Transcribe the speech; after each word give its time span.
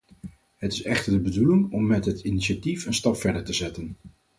Het 0.55 0.73
is 0.73 0.81
echter 0.83 1.11
de 1.11 1.19
bedoeling 1.19 1.71
om 1.71 1.85
met 1.87 2.05
het 2.05 2.19
initiatief 2.19 2.85
een 2.85 2.93
stap 2.93 3.17
verder 3.17 3.43
te 3.43 3.53
zetten. 3.53 3.95